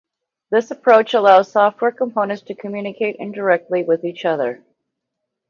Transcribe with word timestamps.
This 0.49 0.71
approach 0.71 1.13
allows 1.13 1.51
software 1.51 1.91
components 1.91 2.41
to 2.47 2.55
communicate 2.55 3.17
'indirectly' 3.19 3.83
with 3.83 4.03
each 4.03 4.25
other. 4.25 4.63